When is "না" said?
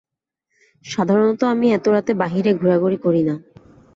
3.23-3.35